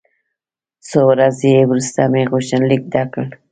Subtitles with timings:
[0.87, 3.25] څو ورځې وروسته مې غوښتنلیک ډک کړ.